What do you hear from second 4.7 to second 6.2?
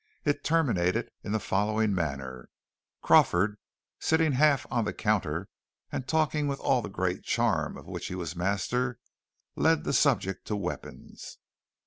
on the counter, and